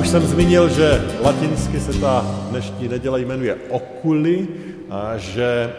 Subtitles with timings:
[0.00, 4.48] Už jsem zmínil, že latinsky se ta dnešní neděle jmenuje Okuli,
[4.90, 5.72] a že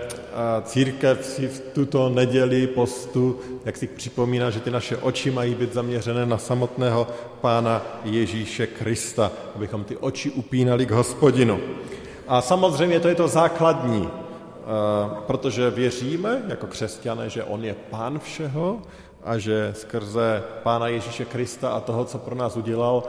[0.63, 5.73] církev si v tuto neděli postu, jak si připomíná, že ty naše oči mají být
[5.73, 7.07] zaměřené na samotného
[7.41, 11.59] Pána Ježíše Krista, abychom ty oči upínali k hospodinu.
[12.27, 14.09] A samozřejmě to je to základní,
[15.27, 18.81] protože věříme jako křesťané, že On je Pán všeho
[19.23, 23.03] a že skrze Pána Ježíše Krista a toho, co pro nás udělal,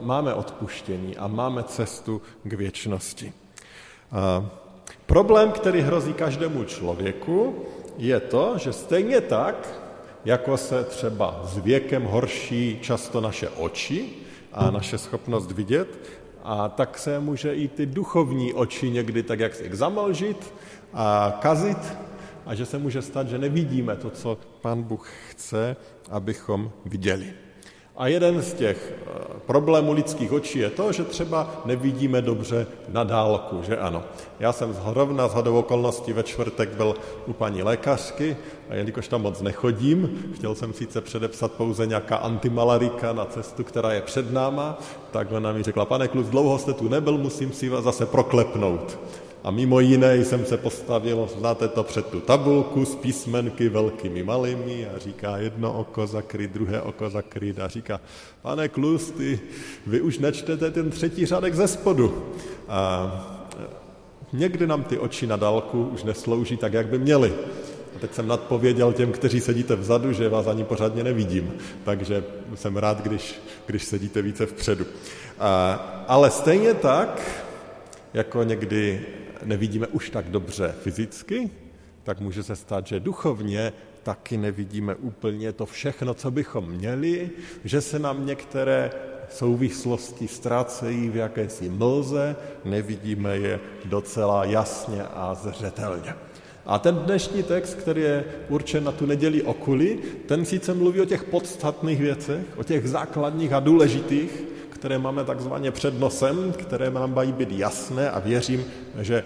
[0.00, 3.32] máme odpuštění a máme cestu k věčnosti.
[4.12, 4.46] A
[5.06, 7.64] problém, který hrozí každému člověku,
[7.98, 9.68] je to, že stejně tak,
[10.24, 14.08] jako se třeba s věkem horší často naše oči
[14.52, 15.88] a naše schopnost vidět,
[16.42, 20.54] a tak se může i ty duchovní oči někdy tak jak zamlžit
[20.92, 21.78] a kazit
[22.46, 25.76] a že se může stát, že nevidíme to, co Pán Bůh chce,
[26.10, 27.47] abychom viděli.
[27.98, 29.08] A jeden z těch eh,
[29.46, 34.02] problémů lidských očí je to, že třeba nevidíme dobře na dálku, že ano.
[34.40, 36.94] Já jsem zrovna z hodou okolností ve čtvrtek byl
[37.26, 38.36] u paní lékařky
[38.70, 43.92] a jelikož tam moc nechodím, chtěl jsem sice předepsat pouze nějaká antimalarika na cestu, která
[43.92, 44.78] je před náma,
[45.10, 48.98] tak ona mi řekla, pane Klus, dlouho jste tu nebyl, musím si vás zase proklepnout.
[49.44, 54.86] A mimo jiné jsem se postavil, znáte to, před tu tabulku s písmenky velkými malými
[54.86, 58.00] a říká jedno oko zakryt, druhé oko zakryt a říká,
[58.42, 59.40] pane Klus, ty,
[59.86, 62.32] vy už nečtete ten třetí řádek ze spodu.
[62.68, 63.10] A
[64.32, 67.32] někdy nám ty oči na dálku už neslouží tak, jak by měly.
[67.96, 71.54] A teď jsem nadpověděl těm, kteří sedíte vzadu, že vás ani pořádně nevidím.
[71.84, 74.86] Takže jsem rád, když, když sedíte více vpředu.
[75.38, 75.72] A,
[76.08, 77.42] ale stejně tak,
[78.14, 79.06] jako někdy
[79.44, 81.50] nevidíme už tak dobře fyzicky,
[82.02, 83.72] tak může se stát, že duchovně
[84.02, 87.30] taky nevidíme úplně to všechno, co bychom měli,
[87.64, 88.90] že se nám některé
[89.30, 96.14] souvislosti ztrácejí v jakési mlze, nevidíme je docela jasně a zřetelně.
[96.66, 101.04] A ten dnešní text, který je určen na tu neděli okuly, ten sice mluví o
[101.04, 104.44] těch podstatných věcech, o těch základních a důležitých,
[104.78, 108.64] které máme takzvaně před nosem, které nám mají být jasné a věřím,
[109.00, 109.24] že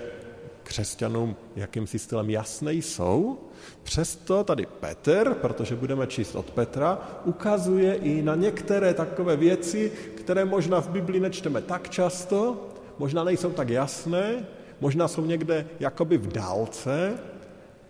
[0.63, 3.39] křesťanům jakýmsi stylem jasné jsou.
[3.83, 10.45] Přesto tady Petr, protože budeme číst od Petra, ukazuje i na některé takové věci, které
[10.45, 14.47] možná v Biblii nečteme tak často, možná nejsou tak jasné,
[14.81, 17.13] možná jsou někde jakoby v dálce,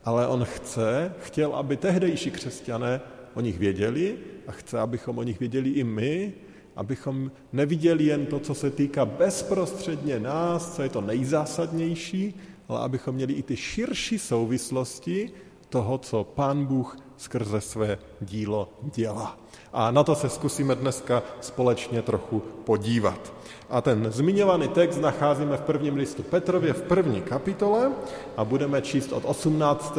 [0.05, 3.01] ale on chce, chtěl, aby tehdejší křesťané
[3.35, 6.33] o nich věděli a chce, abychom o nich věděli i my,
[6.77, 12.35] abychom neviděli jen to, co se týká bezprostředně nás, co je to nejzásadnější,
[12.69, 15.31] ale abychom měli i ty širší souvislosti
[15.69, 19.39] toho, co Pán Bůh skrze své dílo dělá.
[19.73, 23.33] A na to se zkusíme dneska společně trochu podívat.
[23.71, 27.93] A ten zmiňovaný text nacházíme v prvním listu Petrově v první kapitole
[28.37, 29.99] a budeme číst od 18.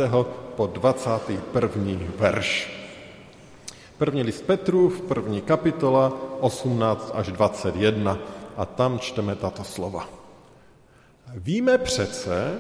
[0.56, 2.00] po 21.
[2.18, 2.83] verš.
[4.04, 8.20] První list Petru v první kapitola 18 až 21
[8.58, 10.10] a tam čteme tato slova.
[11.36, 12.60] Víme přece,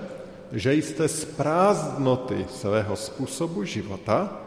[0.51, 4.41] že jste z prázdnoty svého způsobu života,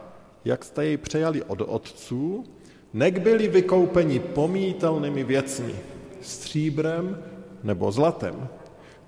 [0.45, 2.45] jak jste jej přejali od otců,
[2.93, 5.75] nek byli vykoupeni pomítelnými věcmi,
[6.21, 7.23] stříbrem
[7.63, 8.49] nebo zlatem,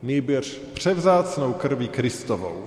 [0.03, 2.65] nýbrž převzácnou krví Kristovou.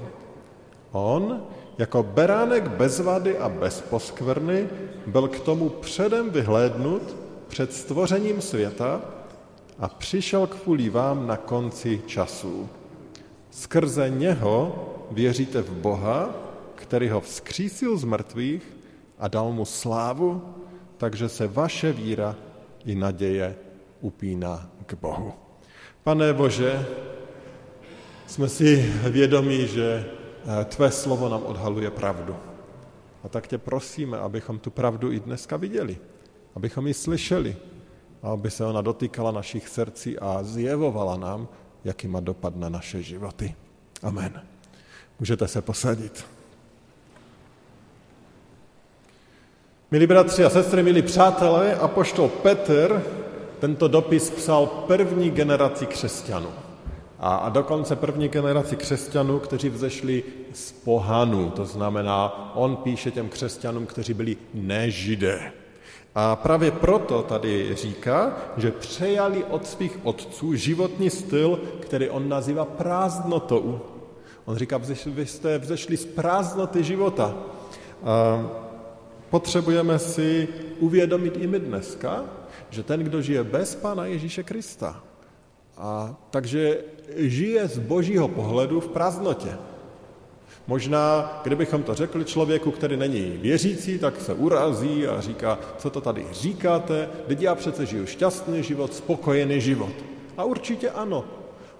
[0.91, 1.43] On,
[1.77, 4.69] jako beránek bez vady a bez poskvrny,
[5.07, 7.15] byl k tomu předem vyhlédnut
[7.47, 9.01] před stvořením světa
[9.79, 12.69] a přišel kvůli vám na konci časů.
[13.51, 16.29] Skrze něho věříte v Boha,
[16.75, 18.63] který ho vzkřísil z mrtvých
[19.19, 20.41] a dal mu slávu,
[20.97, 22.35] takže se vaše víra
[22.85, 23.55] i naděje
[24.01, 25.33] upíná k Bohu.
[26.03, 26.85] Pane Bože,
[28.27, 30.05] jsme si vědomí, že
[30.65, 32.35] tvé slovo nám odhaluje pravdu.
[33.23, 35.97] A tak tě prosíme, abychom tu pravdu i dneska viděli,
[36.55, 37.55] abychom ji slyšeli,
[38.23, 41.47] a aby se ona dotýkala našich srdcí a zjevovala nám,
[41.83, 43.55] jaký má dopad na naše životy.
[44.03, 44.41] Amen.
[45.19, 46.25] Můžete se posadit.
[49.91, 53.03] Milí bratři a sestry, milí přátelé, apoštol Petr
[53.59, 56.49] tento dopis psal první generaci křesťanů.
[57.21, 60.23] A, a dokonce první generaci křesťanů, kteří vzešli
[60.53, 65.51] z pohanů, to znamená, on píše těm křesťanům, kteří byli nežidé.
[66.15, 72.65] A právě proto tady říká, že přejali od svých otců životní styl, který on nazývá
[72.65, 73.79] prázdnotou.
[74.45, 77.35] On říká, vy jste vzešli z prázdnoty života.
[78.03, 78.45] A
[79.29, 80.47] potřebujeme si
[80.79, 82.25] uvědomit i my dneska,
[82.69, 85.03] že ten, kdo žije bez Pána Ježíše Krista,
[85.77, 86.77] a takže
[87.15, 89.57] žije z božího pohledu v prázdnotě.
[90.67, 96.01] Možná, kdybychom to řekli člověku, který není věřící, tak se urazí a říká, co to
[96.01, 99.93] tady říkáte, teď já přece žiju šťastný život, spokojený život.
[100.37, 101.25] A určitě ano.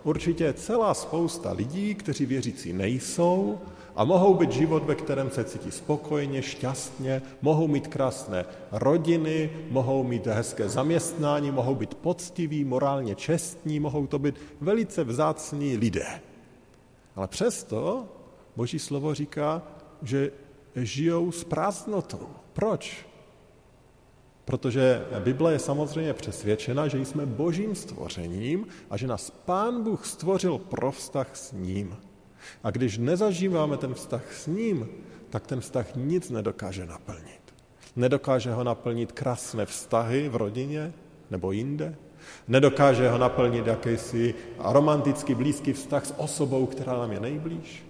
[0.04, 3.60] Určitě celá spousta lidí, kteří věřící nejsou
[3.96, 10.04] a mohou být život, ve kterém se cítí spokojeně, šťastně, mohou mít krásné rodiny, mohou
[10.04, 16.22] mít hezké zaměstnání, mohou být poctiví, morálně čestní, mohou to být velice vzácní lidé.
[17.16, 18.06] Ale přesto
[18.56, 19.62] Boží slovo říká,
[20.02, 20.32] že
[20.76, 22.30] žijou s prázdnotou.
[22.54, 23.06] Proč?
[24.46, 30.58] Protože Bible je samozřejmě přesvědčena, že jsme božím stvořením a že nás Pán Bůh stvořil
[30.58, 31.98] pro vztah s ním.
[32.64, 34.88] A když nezažíváme ten vztah s ním,
[35.30, 37.42] tak ten vztah nic nedokáže naplnit.
[37.96, 40.94] Nedokáže ho naplnit krásné vztahy v rodině
[41.32, 41.96] nebo jinde.
[42.48, 47.86] Nedokáže ho naplnit jakýsi romantický blízký vztah s osobou, která nám je nejblíž.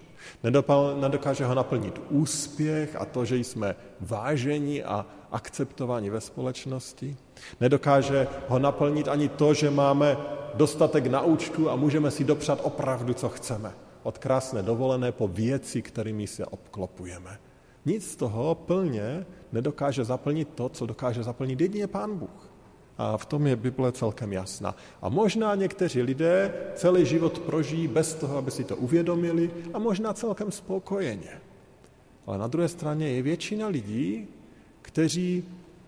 [1.00, 7.16] Nedokáže ho naplnit úspěch a to, že jsme vážení a akceptováni ve společnosti.
[7.60, 10.16] Nedokáže ho naplnit ani to, že máme
[10.54, 13.72] dostatek na účtu a můžeme si dopřát opravdu, co chceme.
[14.02, 17.38] Od krásné dovolené po věci, kterými se obklopujeme.
[17.86, 22.50] Nic z toho plně nedokáže zaplnit to, co dokáže zaplnit jedině Pán Bůh.
[22.98, 24.76] A v tom je Bible celkem jasná.
[25.02, 30.12] A možná někteří lidé celý život prožijí bez toho, aby si to uvědomili a možná
[30.12, 31.40] celkem spokojeně.
[32.26, 34.28] Ale na druhé straně je většina lidí,
[34.82, 35.44] kteří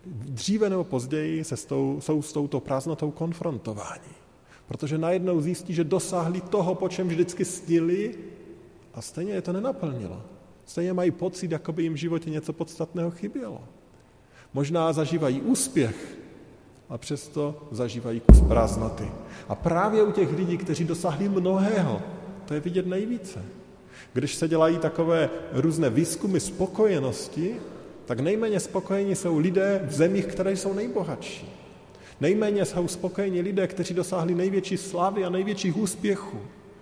[0.07, 4.24] dříve nebo později se s tou, jsou s touto prázdnotou konfrontováni.
[4.69, 8.15] Protože najednou zjistí, že dosáhli toho, po čem vždycky stili
[8.95, 10.23] a stejně je to nenaplnilo.
[10.67, 13.61] Stejně mají pocit, jako by jim v životě něco podstatného chybělo.
[14.55, 16.17] Možná zažívají úspěch,
[16.89, 19.09] a přesto zažívají kus prázdnoty.
[19.49, 22.03] A právě u těch lidí, kteří dosáhli mnohého,
[22.45, 23.43] to je vidět nejvíce.
[24.13, 27.57] Když se dělají takové různé výzkumy spokojenosti,
[28.07, 31.64] tak nejméně spokojení jsou lidé v zemích, které jsou nejbohatší.
[32.21, 36.41] Nejméně jsou spokojení lidé, kteří dosáhli největší slávy a největších úspěchů,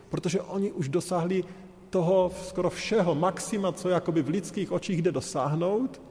[0.09, 1.45] protože oni už dosáhli
[1.91, 6.03] toho skoro všeho, maxima, co jakoby v lidských očích jde dosáhnout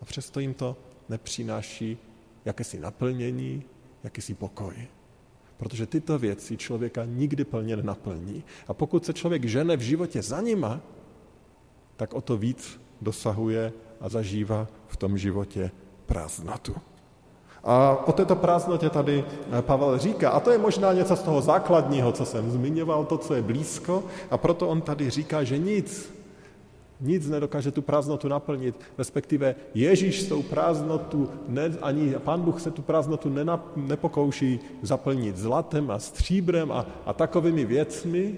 [0.00, 0.76] a přesto jim to
[1.08, 1.98] nepřináší
[2.44, 3.62] jakési naplnění,
[4.04, 4.74] jakýsi pokoj.
[5.56, 8.44] Protože tyto věci člověka nikdy plně nenaplní.
[8.68, 10.80] A pokud se člověk žene v životě za nima,
[11.96, 15.70] tak o to víc dosahuje a zažívá v tom životě
[16.06, 16.74] prázdnotu.
[17.64, 21.40] A o této prázdnotě tady eh, Pavel říká, a to je možná něco z toho
[21.40, 26.12] základního, co jsem zmiňoval, to, co je blízko, a proto on tady říká, že nic,
[27.00, 32.70] nic nedokáže tu prázdnotu naplnit, respektive Ježíš s tou prázdnotu, ne, ani Pán Bůh se
[32.70, 38.34] tu prázdnotu nenap, nepokouší zaplnit zlatem a stříbrem a, a takovými věcmi,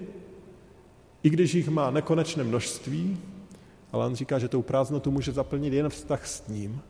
[1.23, 3.17] i když jich má nekonečné množství,
[3.91, 6.81] ale on říká, že tou prázdnotu může zaplnit jen vztah s ním.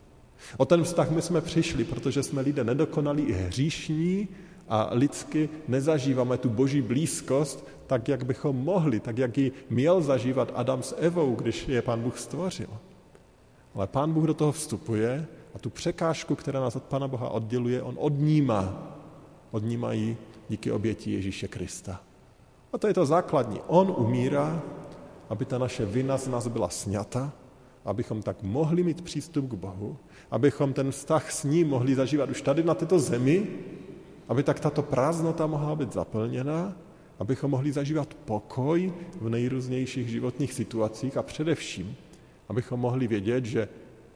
[0.56, 4.28] O ten vztah my jsme přišli, protože jsme lidé nedokonalí i hříšní
[4.68, 10.52] a lidsky nezažíváme tu boží blízkost tak, jak bychom mohli, tak, jak ji měl zažívat
[10.54, 12.68] Adam s Evou, když je pán Bůh stvořil.
[13.74, 17.82] Ale pán Bůh do toho vstupuje a tu překážku, která nás od Pana Boha odděluje,
[17.82, 18.94] on odnímá.
[19.50, 20.16] Odnímá ji
[20.48, 22.00] díky oběti Ježíše Krista.
[22.72, 23.60] A to je to základní.
[23.66, 24.62] On umírá,
[25.28, 27.32] aby ta naše vina z nás byla sňata,
[27.84, 29.96] abychom tak mohli mít přístup k Bohu,
[30.30, 33.46] abychom ten vztah s ním mohli zažívat už tady na této zemi,
[34.28, 36.74] aby tak tato prázdnota mohla být zaplněna
[37.18, 41.96] abychom mohli zažívat pokoj v nejrůznějších životních situacích a především,
[42.48, 43.68] abychom mohli vědět, že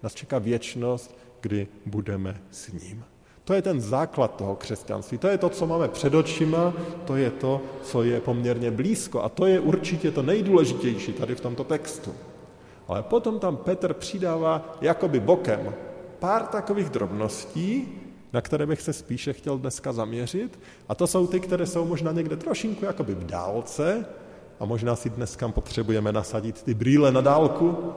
[0.03, 3.05] nás čeká věčnost, kdy budeme s ním.
[3.45, 5.19] To je ten základ toho křesťanství.
[5.19, 6.73] To je to, co máme před očima,
[7.05, 11.41] to je to, co je poměrně blízko a to je určitě to nejdůležitější tady v
[11.41, 12.15] tomto textu.
[12.89, 15.75] Ale potom tam Petr přidává jakoby bokem
[16.23, 17.89] pár takových drobností,
[18.33, 20.59] na které bych se spíše chtěl dneska zaměřit.
[20.89, 24.07] A to jsou ty, které jsou možná někde trošinku jakoby v dálce
[24.61, 27.93] a možná si dneska potřebujeme nasadit ty brýle na dálku,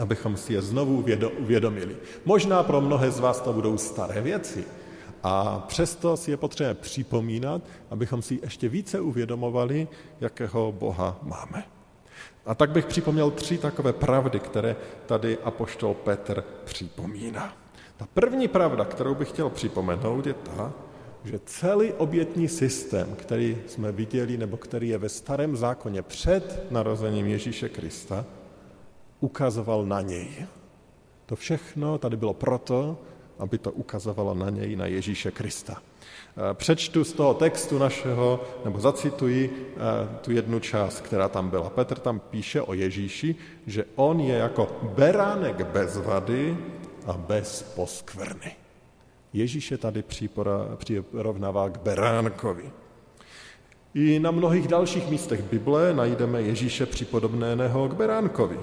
[0.00, 1.04] abychom si je znovu
[1.38, 1.96] uvědomili.
[2.24, 4.64] Možná pro mnohé z vás to budou staré věci,
[5.24, 9.88] A přesto si je potřebujeme připomínat, abychom si ještě více uvědomovali,
[10.20, 11.73] jakého Boha máme.
[12.46, 17.56] A tak bych připomněl tři takové pravdy, které tady apoštol Petr připomíná.
[17.96, 20.72] Ta první pravda, kterou bych chtěl připomenout, je ta,
[21.24, 27.26] že celý obětní systém, který jsme viděli, nebo který je ve starém zákoně před narozením
[27.26, 28.24] Ježíše Krista,
[29.20, 30.46] ukazoval na něj.
[31.26, 32.98] To všechno tady bylo proto,
[33.38, 35.82] aby to ukazovalo na něj, na Ježíše Krista.
[36.36, 41.70] Eh, přečtu z toho textu našeho, nebo zacituji eh, tu jednu část, která tam byla.
[41.70, 43.36] Petr tam píše o Ježíši,
[43.66, 46.56] že on je jako beránek bez vady
[47.06, 48.56] a bez poskvrny.
[49.32, 50.04] Ježíše tady
[50.76, 52.70] přirovnává k beránkovi.
[53.94, 58.58] I na mnohých dalších místech Bible najdeme Ježíše připodobného k beránkovi.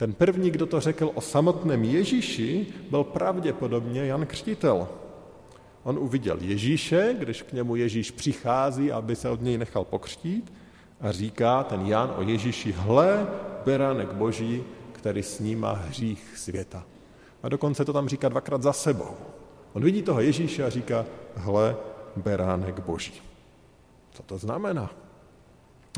[0.00, 4.88] Ten první, kdo to řekl o samotném Ježíši, byl pravděpodobně Jan Křtitel.
[5.82, 10.52] On uviděl Ježíše, když k němu Ježíš přichází, aby se od něj nechal pokřtít
[11.00, 13.26] a říká ten Jan o Ježíši, hle,
[13.64, 16.84] beránek boží, který snímá hřích světa.
[17.42, 19.16] A dokonce to tam říká dvakrát za sebou.
[19.72, 21.04] On vidí toho Ježíše a říká,
[21.34, 21.76] hle,
[22.16, 23.22] beránek boží.
[24.12, 24.90] Co to znamená?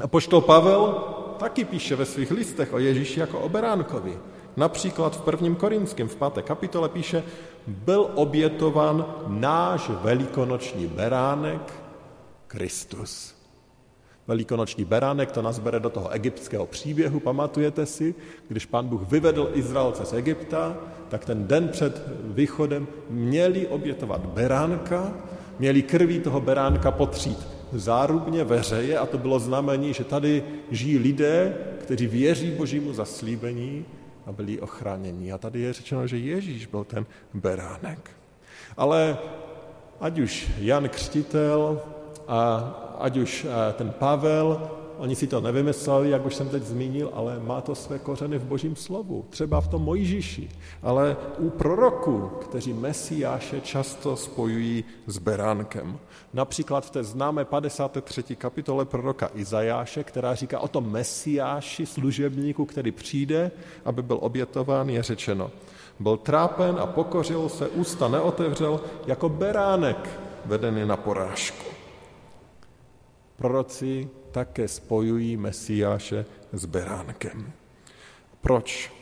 [0.02, 1.04] A poštol Pavel
[1.42, 4.18] taky píše ve svých listech o Ježíši jako o beránkovi.
[4.56, 7.22] Například v prvním Korinském v páté kapitole píše,
[7.66, 11.74] byl obětovan náš velikonoční beránek
[12.46, 13.34] Kristus.
[14.26, 18.14] Velikonoční beránek, to nás bere do toho egyptského příběhu, pamatujete si,
[18.48, 20.76] když pán Bůh vyvedl Izraelce z Egypta,
[21.08, 25.12] tak ten den před východem měli obětovat beránka,
[25.58, 31.56] měli krví toho beránka potřít zárubně veřeje a to bylo znamení, že tady žijí lidé,
[31.80, 33.84] kteří věří božímu zaslíbení
[34.26, 35.32] a byli ochráněni.
[35.32, 38.10] A tady je řečeno, že Ježíš byl ten beránek.
[38.76, 39.18] Ale
[40.00, 41.80] ať už Jan Křtitel
[42.28, 42.58] a
[42.98, 44.70] ať už eh, ten Pavel,
[45.02, 48.44] oni si to nevymysleli, jak už jsem teď zmínil, ale má to své kořeny v
[48.44, 49.24] božím slovu.
[49.30, 50.50] Třeba v tom Mojžíši,
[50.82, 55.98] ale u proroků, kteří Mesiáše často spojují s beránkem.
[56.32, 58.36] Například v té známé 53.
[58.36, 63.50] kapitole proroka Izajáše, která říká o tom Mesiáši, služebníku, který přijde,
[63.84, 65.50] aby byl obětován, je řečeno.
[66.00, 71.66] Byl trápen a pokořil se, ústa neotevřel, jako beránek vedený na porážku.
[73.36, 77.52] Proroci také spojují Mesiáše s beránkem.
[78.40, 78.92] Proč?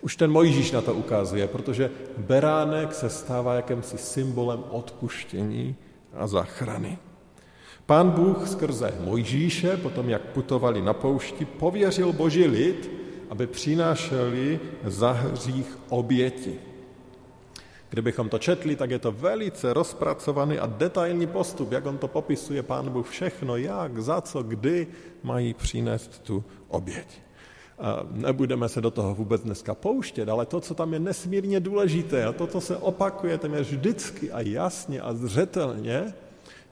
[0.00, 5.76] Už ten Mojžíš na to ukazuje, protože beránek se stává jakýmsi symbolem odpuštění
[6.14, 6.98] a záchrany.
[7.86, 12.90] Pán Bůh skrze Mojžíše, potom jak putovali na poušti, pověřil boží lid,
[13.30, 16.71] aby přinášeli za hřích oběti.
[17.92, 22.62] Kdybychom to četli, tak je to velice rozpracovaný a detailní postup, jak on to popisuje
[22.62, 24.86] pán Bůh všechno, jak, za co, kdy
[25.22, 27.20] mají přinést tu oběť.
[28.10, 32.32] Nebudeme se do toho vůbec dneska pouštět, ale to, co tam je nesmírně důležité a
[32.32, 36.14] to, co se opakuje téměř vždycky a jasně a zřetelně,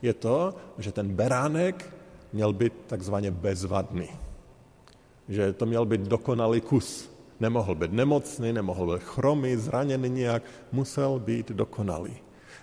[0.01, 1.93] je to, že ten beránek
[2.33, 4.09] měl být takzvaně bezvadný.
[5.29, 7.10] Že to měl být dokonalý kus.
[7.41, 12.13] Nemohl být nemocný, nemohl být chromý, zraněný nějak, musel být dokonalý.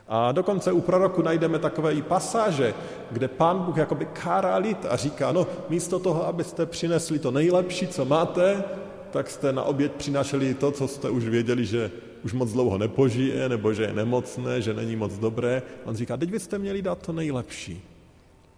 [0.08, 2.74] A dokonce u proroku najdeme takové i pasáže,
[3.10, 7.88] kde pán Bůh jakoby kárá lid a říká, no místo toho, abyste přinesli to nejlepší,
[7.88, 8.64] co máte,
[9.10, 11.90] tak jste na oběd přinášeli to, co jste už věděli, že
[12.24, 15.62] už moc dlouho nepožije, nebo že je nemocné, že není moc dobré.
[15.84, 17.82] On říká, teď byste měli dát to nejlepší.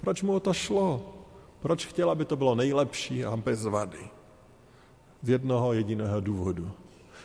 [0.00, 1.14] Proč mu o to šlo?
[1.60, 4.19] Proč chtěl, aby to bylo nejlepší a bez vady?
[5.22, 6.70] Z jednoho jediného důvodu.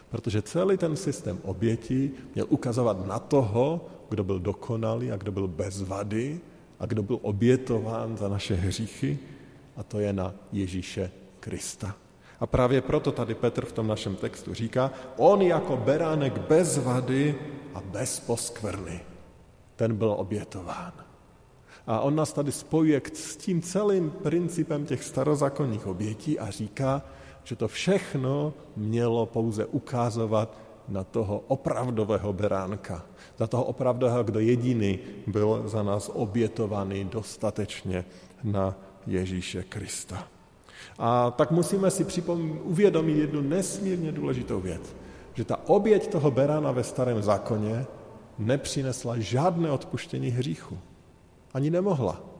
[0.09, 5.47] Protože celý ten systém obětí měl ukazovat na toho, kdo byl dokonalý a kdo byl
[5.47, 6.39] bez vady
[6.79, 9.19] a kdo byl obětován za naše hříchy,
[9.75, 11.95] a to je na Ježíše Krista.
[12.39, 17.35] A právě proto tady Petr v tom našem textu říká, on jako beránek bez vady
[17.73, 19.01] a bez poskvrny,
[19.75, 20.93] ten byl obětován.
[21.87, 27.01] A on nás tady spojuje s tím celým principem těch starozákonních obětí a říká,
[27.45, 33.05] že to všechno mělo pouze ukázovat na toho opravdového beránka,
[33.37, 38.05] za toho opravdového, kdo jediný byl za nás obětovaný dostatečně
[38.43, 38.75] na
[39.07, 40.27] Ježíše Krista.
[40.99, 44.95] A tak musíme si připom- uvědomit jednu nesmírně důležitou věc,
[45.33, 47.85] že ta oběť toho berána ve starém zákoně
[48.37, 50.77] nepřinesla žádné odpuštění hříchu.
[51.53, 52.34] Ani nemohla.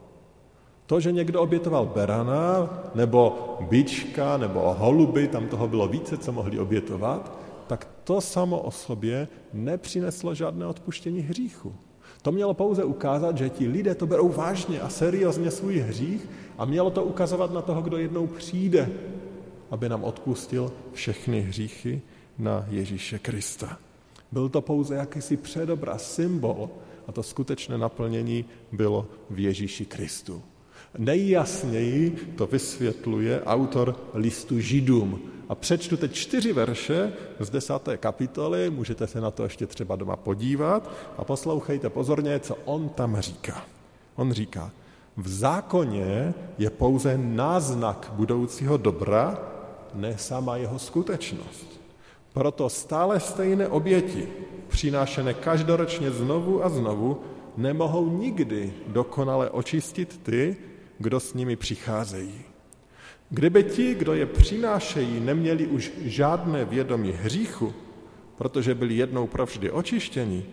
[0.85, 6.59] To, že někdo obětoval berana, nebo byčka, nebo holuby, tam toho bylo více, co mohli
[6.59, 7.37] obětovat,
[7.67, 11.75] tak to samo o sobě nepřineslo žádné odpuštění hříchu.
[12.21, 16.65] To mělo pouze ukázat, že ti lidé to berou vážně a seriózně svůj hřích a
[16.65, 18.89] mělo to ukazovat na toho, kdo jednou přijde,
[19.71, 22.01] aby nám odpustil všechny hříchy
[22.37, 23.77] na Ježíše Krista.
[24.31, 26.69] Byl to pouze jakýsi předobraz, symbol
[27.07, 30.41] a to skutečné naplnění bylo v Ježíši Kristu.
[30.97, 35.19] Nejjasněji to vysvětluje autor listu Židům.
[35.49, 40.15] A přečtu teď čtyři verše z desáté kapitoly, můžete se na to ještě třeba doma
[40.15, 43.65] podívat a poslouchejte pozorně, co on tam říká.
[44.15, 44.71] On říká,
[45.17, 49.37] v zákoně je pouze náznak budoucího dobra,
[49.93, 51.81] ne sama jeho skutečnost.
[52.33, 54.27] Proto stále stejné oběti,
[54.67, 57.21] přinášené každoročně znovu a znovu,
[57.57, 60.57] nemohou nikdy dokonale očistit ty,
[60.97, 62.41] kdo s nimi přicházejí.
[63.29, 67.73] Kdyby ti, kdo je přinášejí, neměli už žádné vědomí hříchu,
[68.37, 70.45] protože byli jednou provždy očištěni,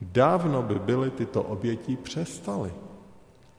[0.00, 2.72] dávno by byly tyto oběti přestaly.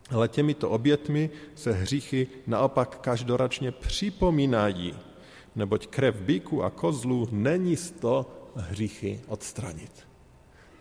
[0.10, 4.96] Ale těmito obětmi se hříchy naopak každoročně připomínají,
[5.56, 8.26] neboť krev bíku a kozlů není z to
[8.56, 10.08] hříchy odstranit.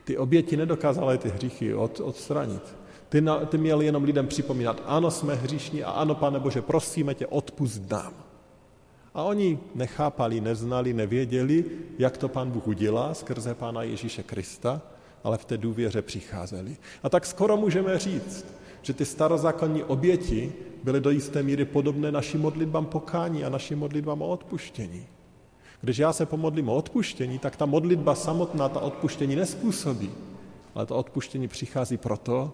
[0.04, 2.79] Ty oběti nedokázaly ty hříchy od, odstranit.
[3.10, 7.14] Ty, na, ty měl jenom lidem připomínat, ano, jsme hříšní a ano, pane Bože, prosíme
[7.14, 8.12] tě, odpust nám.
[9.14, 11.64] A oni nechápali, neznali, nevěděli,
[11.98, 14.82] jak to pán Bůh udělá skrze pána Ježíše Krista,
[15.24, 16.76] ale v té důvěře přicházeli.
[17.02, 18.46] A tak skoro můžeme říct,
[18.82, 20.52] že ty starozákonní oběti
[20.84, 25.06] byly do jisté míry podobné našim modlitbám pokání a našim modlitbám o odpuštění.
[25.80, 30.10] Když já se pomodlím o odpuštění, tak ta modlitba samotná ta odpuštění nespůsobí,
[30.74, 32.52] ale to odpuštění přichází proto,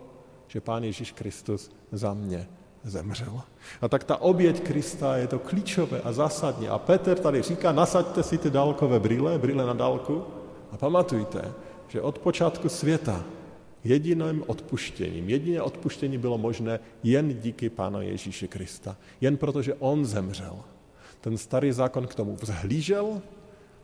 [0.48, 2.48] že Pán Ježíš Kristus za mě
[2.84, 3.40] zemřel.
[3.80, 6.68] A tak ta oběť Krista je to klíčové a zásadní.
[6.68, 10.24] A Petr tady říká, nasaďte si ty dálkové brýle, brýle na dálku
[10.72, 11.52] a pamatujte,
[11.88, 13.24] že od počátku světa
[13.84, 18.96] jediným odpuštěním, jediné odpuštění bylo možné jen díky Pána Ježíše Krista.
[19.20, 20.58] Jen protože On zemřel.
[21.20, 23.22] Ten starý zákon k tomu vzhlížel,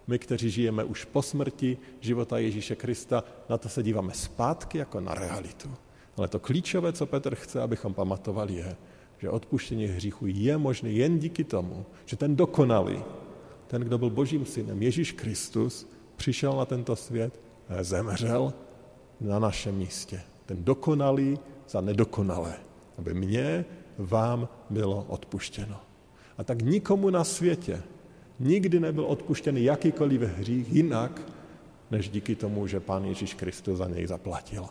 [0.06, 5.00] my, kteří žijeme už po smrti života Ježíše Krista, na to se díváme zpátky jako
[5.00, 5.70] na realitu.
[6.16, 8.76] Ale to klíčové, co Petr chce, abychom pamatovali, je,
[9.18, 13.02] že odpuštění hříchu je možné jen díky tomu, že ten dokonalý,
[13.66, 17.40] ten, kdo byl božím synem, Ježíš Kristus, přišel na tento svět
[17.80, 18.52] zemřel
[19.20, 20.20] na našem místě.
[20.46, 22.54] Ten dokonalý za nedokonalé,
[22.98, 23.64] aby mě,
[23.98, 25.80] vám bylo odpuštěno.
[26.38, 27.82] A tak nikomu na světě
[28.40, 31.22] nikdy nebyl odpuštěn jakýkoliv hřích jinak,
[31.90, 34.66] než díky tomu, že Pán Ježíš Kristus za něj zaplatil.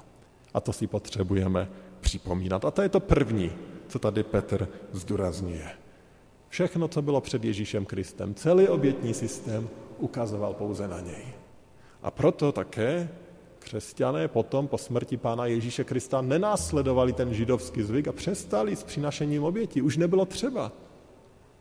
[0.53, 2.65] A to si potřebujeme připomínat.
[2.65, 3.51] A to je to první,
[3.87, 5.69] co tady Petr zdůrazňuje.
[6.49, 11.25] Všechno, co bylo před Ježíšem Kristem, celý obětní systém ukazoval pouze na něj.
[12.03, 13.09] A proto také
[13.59, 19.43] křesťané potom po smrti pána Ježíše Krista nenásledovali ten židovský zvyk a přestali s přinašením
[19.43, 19.81] obětí.
[19.81, 20.71] Už nebylo třeba,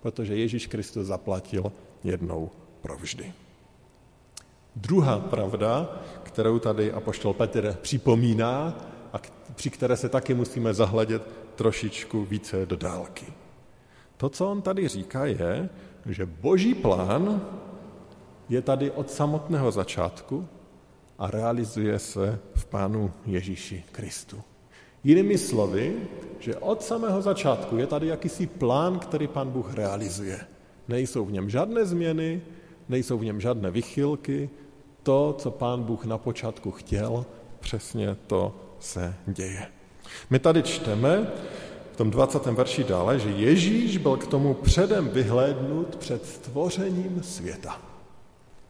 [0.01, 1.73] protože Ježíš Kristus zaplatil
[2.05, 2.51] jednou
[2.83, 3.33] provždy.
[4.77, 8.79] Druhá pravda, kterou tady apoštol Petr připomíná
[9.13, 9.21] a
[9.55, 11.23] při které se taky musíme zahledět
[11.55, 13.27] trošičku více do dálky.
[14.17, 15.69] To, co on tady říká, je,
[16.07, 17.43] že boží plán
[18.49, 20.49] je tady od samotného začátku
[21.19, 24.43] a realizuje se v Pánu Ježíši Kristu.
[25.05, 25.97] Jinými slovy,
[26.39, 30.41] že od samého začátku je tady jakýsi plán, který Pán Bůh realizuje.
[30.89, 32.43] Nejsou v něm žádné změny,
[32.91, 34.51] nejsou v něm žádné vychylky,
[35.03, 37.27] to, co pán Bůh na počátku chtěl,
[37.61, 39.67] přesně to se děje.
[40.31, 41.31] My tady čteme
[41.93, 42.47] v tom 20.
[42.47, 47.81] verši dále, že Ježíš byl k tomu předem vyhlédnut před stvořením světa.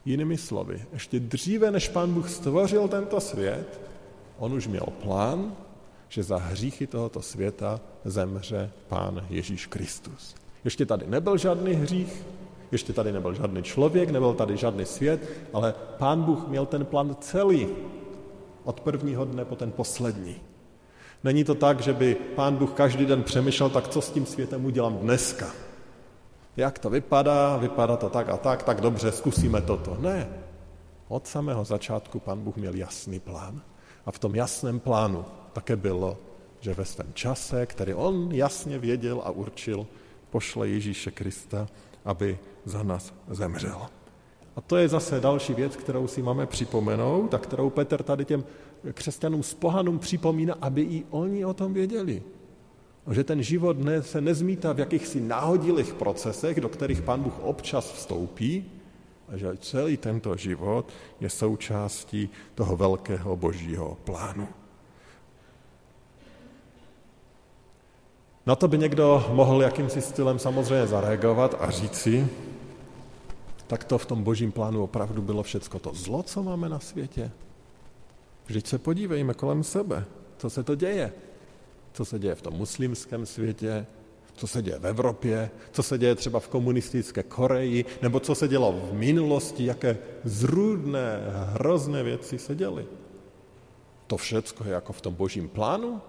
[0.04, 3.80] Jinými slovy, ještě dříve, než pán Bůh stvořil tento svět,
[4.38, 5.56] on už měl plán,
[6.08, 10.34] že za hříchy tohoto světa zemře pán Ježíš Kristus.
[10.64, 12.24] Ještě tady nebyl žádný hřích,
[12.72, 17.16] ještě tady nebyl žádný člověk, nebyl tady žádný svět, ale pán Bůh měl ten plán
[17.20, 17.68] celý,
[18.64, 20.36] od prvního dne po ten poslední.
[21.24, 24.64] Není to tak, že by pán Bůh každý den přemýšlel, tak co s tím světem
[24.64, 25.46] udělám dneska.
[26.56, 29.96] Jak to vypadá, vypadá to tak a tak, tak dobře, zkusíme toto.
[30.00, 30.28] Ne.
[31.08, 33.60] Od samého začátku pán Bůh měl jasný plán.
[34.06, 36.18] A v tom jasném plánu také bylo,
[36.60, 39.86] že ve svém čase, který on jasně věděl a určil,
[40.30, 41.66] pošle Ježíše Krista,
[42.04, 43.86] aby za nás zemřel.
[44.56, 48.44] A to je zase další věc, kterou si máme připomenout a kterou Petr tady těm
[48.92, 52.22] křesťanům z pohanům připomíná, aby i oni o tom věděli.
[53.10, 57.92] Že ten život ne, se nezmítá v jakýchsi náhodilých procesech, do kterých pán Bůh občas
[57.92, 58.64] vstoupí,
[59.32, 64.48] A že celý tento život je součástí toho velkého božího plánu.
[68.46, 72.28] Na to by někdo mohl jakýmsi stylem samozřejmě zareagovat a říci,
[73.70, 77.30] tak to v tom božím plánu opravdu bylo všecko to zlo, co máme na světě.
[78.46, 80.04] Vždyť se podívejme kolem sebe,
[80.38, 81.12] co se to děje.
[81.92, 83.86] Co se děje v tom muslimském světě,
[84.34, 88.48] co se děje v Evropě, co se děje třeba v komunistické Koreji, nebo co se
[88.48, 91.20] dělo v minulosti, jaké zrůdné,
[91.54, 92.86] hrozné věci se děly.
[94.06, 96.00] To všecko je jako v tom božím plánu?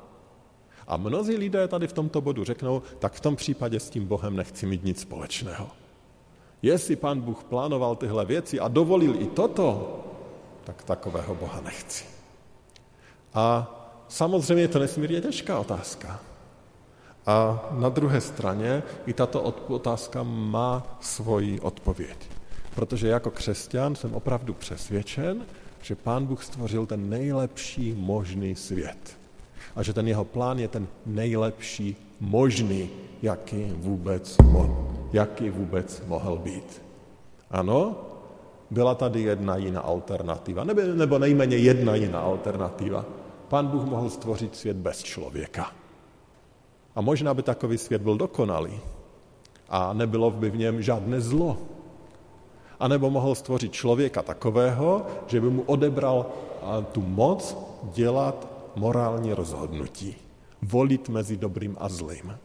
[0.87, 4.35] A mnozí lidé tady v tomto bodu řeknou, tak v tom případě s tím Bohem
[4.35, 5.80] nechci mít nic společného.
[6.61, 9.99] Jestli pan Bůh plánoval tyhle věci a dovolil i toto,
[10.63, 12.05] tak takového Boha nechci.
[13.33, 13.75] A
[14.07, 16.19] samozřejmě je to nesmírně těžká otázka.
[17.25, 22.17] A na druhé straně i tato otázka má svoji odpověď.
[22.75, 25.45] Protože jako křesťan jsem opravdu přesvědčen,
[25.81, 29.17] že pán Bůh stvořil ten nejlepší možný svět.
[29.75, 32.89] A že ten jeho plán je ten nejlepší možný,
[33.21, 36.81] jaký vůbec, mo- jaký vůbec mohl být.
[37.51, 37.95] Ano,
[38.71, 43.05] byla tady jedna jiná alternativa, nebo, nebo nejméně jedna jiná alternativa.
[43.47, 45.71] Pán Bůh mohl stvořit svět bez člověka.
[46.95, 48.79] A možná by takový svět byl dokonalý
[49.69, 51.57] a nebylo by v něm žádné zlo.
[52.79, 56.25] A nebo mohl stvořit člověka takového, že by mu odebral
[56.91, 57.57] tu moc
[57.93, 60.15] dělat morální rozhodnutí.
[60.61, 62.37] Volit mezi dobrým a zlým.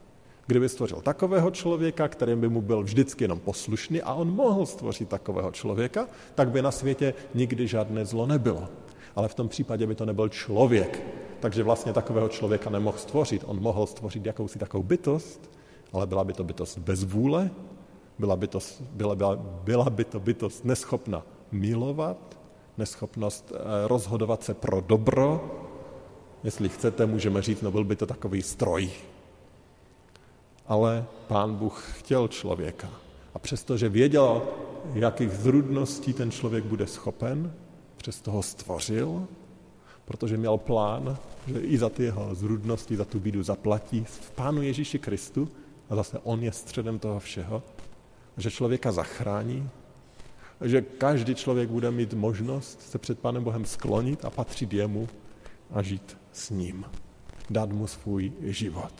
[0.47, 5.09] Kdyby stvořil takového člověka, který by mu byl vždycky jenom poslušný a on mohl stvořit
[5.09, 8.69] takového člověka, tak by na světě nikdy žádné zlo nebylo.
[9.17, 11.03] Ale v tom případě by to nebyl člověk,
[11.41, 13.45] takže vlastně takového člověka nemohl stvořit.
[13.47, 15.51] On mohl stvořit jakousi takovou bytost,
[15.93, 17.51] ale byla by to bytost bez vůle,
[18.19, 22.39] byla by to, byla, byla, byla by to bytost neschopna milovat,
[22.79, 25.51] neschopnost eh, rozhodovat se pro dobro.
[26.45, 28.91] Jestli chcete, můžeme říct, no byl by to takový stroj.
[30.69, 32.91] Ale pán Bůh chtěl člověka.
[33.35, 34.43] A přestože věděl,
[34.95, 37.53] jakých zrudností ten člověk bude schopen,
[37.97, 39.27] přesto ho stvořil
[40.07, 44.63] protože měl plán, že i za ty jeho zrudnosti, za tu bídu zaplatí v Pánu
[44.63, 45.49] Ježíši Kristu
[45.91, 47.63] a zase On je středem toho všeho,
[48.37, 49.71] že člověka zachrání,
[50.61, 55.09] že každý člověk bude mít možnost se před Pánem Bohem sklonit a patřit jemu
[55.71, 56.85] a žít s ním.
[57.51, 58.93] Dát mu svůj život.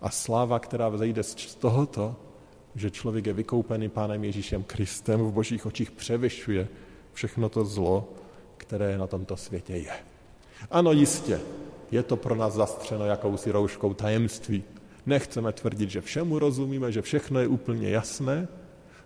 [0.00, 2.16] A sláva, která vzejde z tohoto,
[2.74, 6.68] že člověk je vykoupený Pánem Ježíšem Kristem, v božích očích převyšuje
[7.12, 8.08] všechno to zlo,
[8.56, 9.92] které na tomto světě je.
[10.70, 11.40] Ano, jistě,
[11.90, 14.64] je to pro nás zastřeno jakousi rouškou tajemství.
[15.06, 18.48] Nechceme tvrdit, že všemu rozumíme, že všechno je úplně jasné,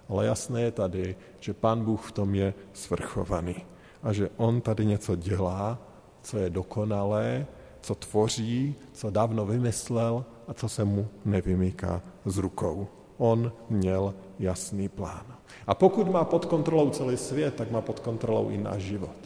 [0.08, 3.56] ale jasné je tady, že Pán Bůh v tom je svrchovaný
[4.02, 5.78] a že On tady něco dělá,
[6.22, 7.46] co je dokonalé,
[7.84, 12.88] co tvoří, co dávno vymyslel a co se mu nevymýká z rukou.
[13.16, 15.26] On měl jasný plán.
[15.66, 19.16] A pokud má pod kontrolou celý svět, tak má pod kontrolou i náš život.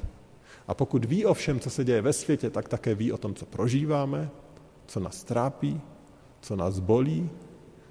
[0.68, 3.34] A pokud ví o všem, co se děje ve světě, tak také ví o tom,
[3.34, 4.30] co prožíváme,
[4.86, 5.80] co nás trápí,
[6.40, 7.30] co nás bolí,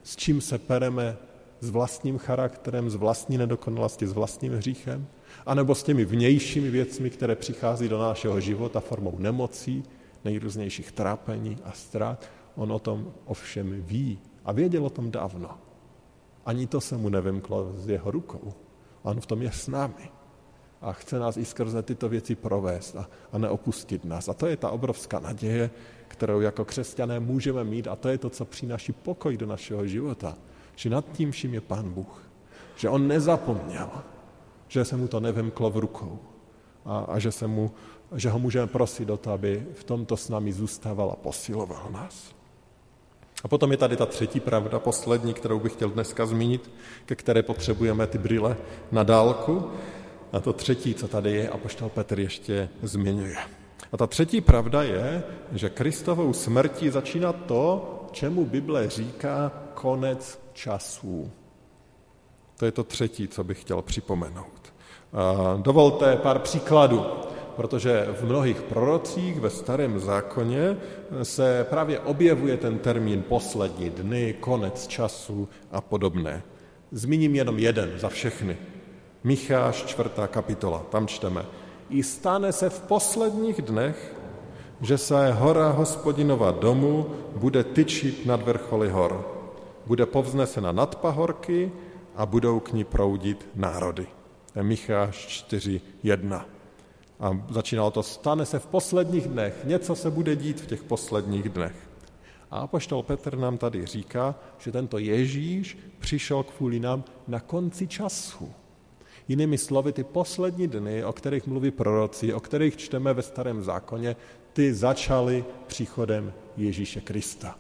[0.03, 1.17] s čím se pereme
[1.59, 5.07] s vlastním charakterem, s vlastní nedokonalosti, s vlastním hříchem,
[5.45, 9.83] anebo s těmi vnějšími věcmi, které přichází do našeho života formou nemocí,
[10.27, 12.19] nejrůznějších trápení a ztrát.
[12.55, 15.57] On o tom ovšem ví a věděl o tom dávno.
[16.45, 18.53] Ani to se mu nevymklo z jeho rukou.
[19.03, 20.11] On v tom je s námi
[20.81, 24.27] a chce nás i skrze tyto věci provést a, a neopustit nás.
[24.29, 25.69] A to je ta obrovská naděje,
[26.07, 30.37] kterou jako křesťané můžeme mít a to je to, co přináší pokoj do našeho života.
[30.75, 32.21] Že nad tím vším je Pán Bůh.
[32.75, 33.89] Že On nezapomněl,
[34.67, 36.19] že se mu to nevemklo v rukou
[36.85, 37.71] a, a že, se mu,
[38.15, 42.35] že ho můžeme prosit o to, aby v tomto s námi zůstával a posiloval nás.
[43.43, 46.71] A potom je tady ta třetí pravda, poslední, kterou bych chtěl dneska zmínit,
[47.05, 48.57] ke které potřebujeme ty brýle
[48.91, 49.71] na dálku.
[50.33, 53.37] A to třetí, co tady je, apoštol Petr ještě zmiňuje.
[53.91, 61.31] A ta třetí pravda je, že Kristovou smrtí začíná to, čemu Bible říká konec časů.
[62.57, 64.73] To je to třetí, co bych chtěl připomenout.
[65.13, 67.05] A dovolte pár příkladů,
[67.57, 70.77] protože v mnohých prorocích ve starém zákoně
[71.23, 76.43] se právě objevuje ten termín poslední dny, konec času a podobné.
[76.91, 78.57] Zmíním jenom jeden za všechny.
[79.23, 81.45] Micháš, čtvrtá kapitola, tam čteme.
[81.89, 84.15] I stane se v posledních dnech,
[84.81, 89.27] že se hora hospodinova domu bude tyčit nad vrcholy hor.
[89.85, 91.71] Bude povznesena nad pahorky
[92.15, 94.07] a budou k ní proudit národy.
[94.61, 96.56] Micháš 4.1.
[97.19, 101.49] A začínalo to, stane se v posledních dnech, něco se bude dít v těch posledních
[101.49, 101.75] dnech.
[102.51, 108.51] A apoštol Petr nám tady říká, že tento Ježíš přišel kvůli nám na konci času.
[109.27, 114.15] Jinými slovy, ty poslední dny, o kterých mluví proroci, o kterých čteme ve starém zákoně,
[114.53, 117.55] ty začaly příchodem Ježíše Krista.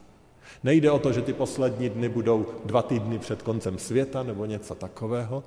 [0.63, 4.75] Nejde o to, že ty poslední dny budou dva týdny před koncem světa nebo něco
[4.75, 5.43] takového.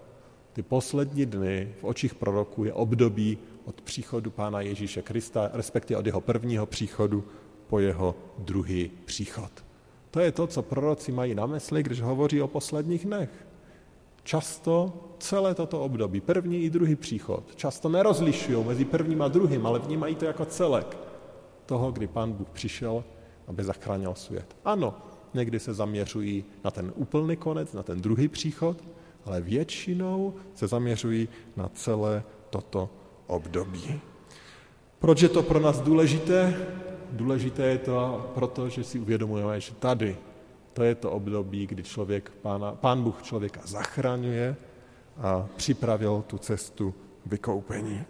[0.52, 6.06] Ty poslední dny v očích proroků je období od příchodu Pána Ježíše Krista, respektive od
[6.06, 7.24] jeho prvního příchodu
[7.66, 9.50] po jeho druhý příchod.
[10.10, 13.30] To je to, co proroci mají na mysli, když hovoří o posledních dnech.
[14.22, 19.78] Často celé toto období, první i druhý příchod, často nerozlišují mezi prvním a druhým, ale
[19.78, 20.98] vnímají to jako celek
[21.66, 23.04] toho, kdy Pán Bůh přišel,
[23.46, 24.56] aby zachránil svět.
[24.64, 24.94] Ano,
[25.34, 28.84] někdy se zaměřují na ten úplný konec, na ten druhý příchod,
[29.24, 32.90] ale většinou se zaměřují na celé toto
[33.30, 34.00] období.
[34.98, 36.56] Proč je to pro nás důležité?
[37.12, 40.16] Důležité je to proto, že si uvědomujeme, že tady
[40.72, 44.56] to je to období, kdy člověk, pána, pán Bůh člověka zachraňuje
[45.22, 46.94] a připravil tu cestu
[47.26, 48.02] vykoupení.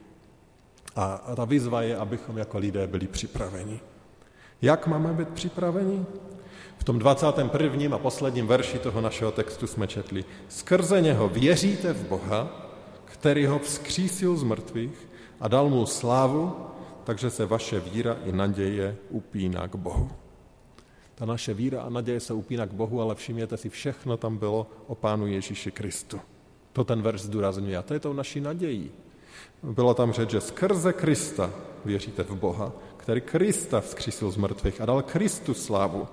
[0.97, 3.81] A ta výzva je, abychom jako lidé byli připraveni.
[4.63, 6.05] Jak máme být připraveni?
[6.79, 7.97] V tom 21.
[7.97, 10.25] a posledním verši toho našeho textu jsme četli.
[10.49, 12.71] Skrze něho věříte v Boha,
[13.05, 15.10] který ho vzkřísil z mrtvých
[15.41, 16.57] a dal mu slávu,
[17.05, 20.11] takže se vaše víra i naděje upíná k Bohu.
[21.15, 24.67] Ta naše víra a naděje se upíná k Bohu, ale všimněte si, všechno tam bylo
[24.87, 26.21] o Pánu Ježíši Kristu.
[26.73, 28.91] To ten verš zdůrazňuje a to je tou naší nadějí.
[29.63, 31.51] Bylo tam řeč, že skrze Krista
[31.85, 36.09] věříte v Boha, který Krista vzkřísil z mrtvých a dal Kristu slávu,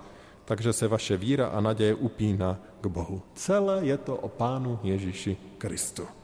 [0.45, 3.21] takže se vaše víra a naděje upíná k Bohu.
[3.35, 6.16] Celé je to o Pánu Ježíši Kristu.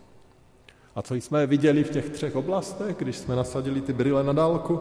[0.95, 4.79] A co jsme viděli v těch třech oblastech, když jsme nasadili ty brýle na dálku?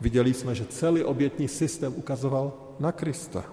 [0.00, 3.44] Viděli jsme, že celý obětní systém ukazoval na Krista.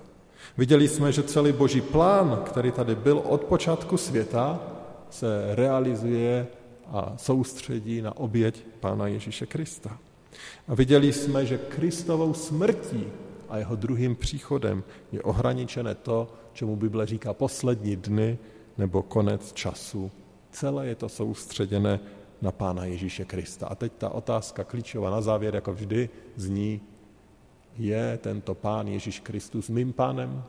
[0.58, 4.60] Viděli jsme, že celý boží plán, který tady byl od počátku světa,
[5.10, 6.48] se realizuje
[6.88, 9.98] a soustředí na oběť Pána Ježíše Krista.
[10.68, 13.08] A viděli jsme, že Kristovou smrtí
[13.50, 18.38] a jeho druhým příchodem je ohraničené to, čemu Bible říká poslední dny
[18.78, 20.12] nebo konec času
[20.52, 22.00] Celé je to soustředěné
[22.42, 23.68] na Pána Ježíše Krista.
[23.68, 26.82] A teď ta otázka klíčová na závěr, jako vždy, zní,
[27.78, 30.44] je tento Pán Ježíš Kristus mým pánem,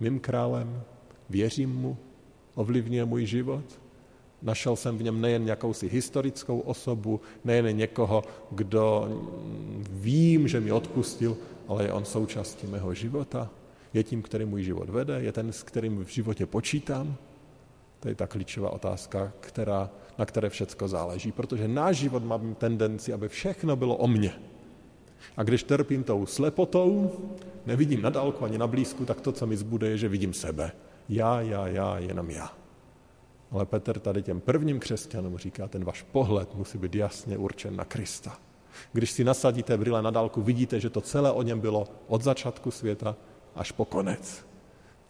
[0.00, 0.82] mým králem,
[1.30, 1.96] věřím mu,
[2.54, 3.64] ovlivňuje můj život,
[4.42, 9.08] Našel jsem v něm nejen jakousi historickou osobu, nejen někoho, kdo
[9.90, 11.36] vím, že mi odpustil,
[11.68, 13.50] ale je on součástí mého života.
[13.94, 17.16] Je tím, který můj život vede, je ten, s kterým v životě počítám.
[18.02, 23.12] To je ta klíčová otázka, která, na které všecko záleží, protože náš život má tendenci,
[23.12, 24.32] aby všechno bylo o mně.
[25.36, 27.12] A když trpím tou slepotou,
[27.66, 30.72] nevidím na dálku ani na blízku, tak to, co mi zbude, je, že vidím sebe.
[31.08, 32.52] Já, já, já, jenom já.
[33.50, 37.84] Ale Petr tady těm prvním křesťanům říká, ten váš pohled musí být jasně určen na
[37.84, 38.38] Krista.
[38.92, 42.70] Když si nasadíte brýle na dálku, vidíte, že to celé o něm bylo od začátku
[42.70, 43.16] světa
[43.54, 44.51] až po konec.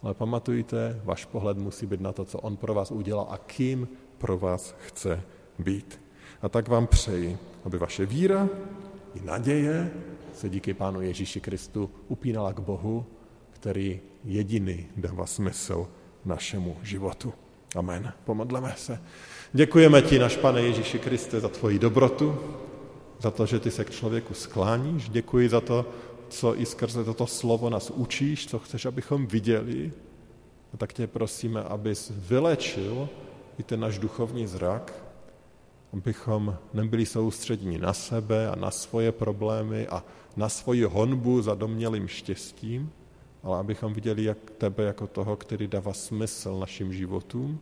[0.03, 3.87] Ale pamatujte, váš pohled musí být na to, co on pro vás udělal a kým
[4.17, 5.21] pro vás chce
[5.59, 6.01] být.
[6.41, 8.49] A tak vám přeji, aby vaše víra
[9.15, 9.91] i naděje
[10.33, 13.05] se díky Pánu Ježíši Kristu upínala k Bohu,
[13.51, 15.87] který jediný dává smysl
[16.25, 17.33] našemu životu.
[17.75, 18.13] Amen.
[18.25, 19.01] Pomodleme se.
[19.53, 22.37] Děkujeme ti, náš Pane Ježíši Kriste, za tvoji dobrotu,
[23.19, 25.09] za to, že ty se k člověku skláníš.
[25.09, 25.85] Děkuji za to,
[26.33, 29.91] co i skrze toto slovo nás učíš, co chceš, abychom viděli.
[30.73, 33.09] A tak tě prosíme, abys vylečil
[33.57, 34.93] i ten náš duchovní zrak,
[35.93, 40.03] abychom nebyli soustřední na sebe a na svoje problémy a
[40.35, 42.91] na svoji honbu za domělým štěstím,
[43.43, 47.59] ale abychom viděli jak tebe jako toho, který dává smysl našim životům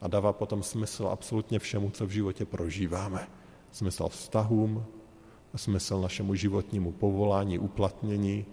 [0.00, 3.28] a dává potom smysl absolutně všemu, co v životě prožíváme.
[3.70, 4.84] Smysl vztahům,
[5.58, 8.44] smysl našemu životnímu povolání, uplatnění,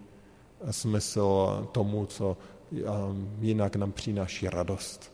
[0.71, 2.37] smysl tomu, co
[3.41, 5.13] jinak nám přináší radost.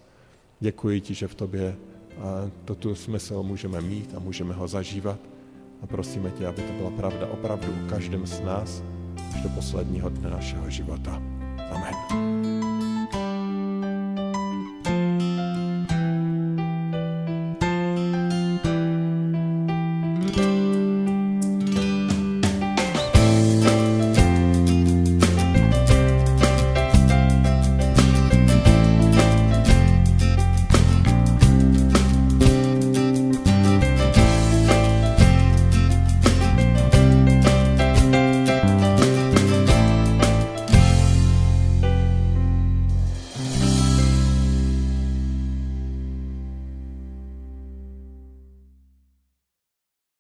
[0.60, 1.76] Děkuji ti, že v tobě
[2.66, 5.20] toto smysl můžeme mít a můžeme ho zažívat
[5.84, 8.84] a prosíme tě, aby to byla pravda opravdu u každém z nás
[9.36, 11.22] až do posledního dne našeho života.
[11.72, 12.57] Amen.